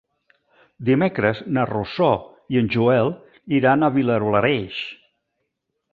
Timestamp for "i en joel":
2.55-3.13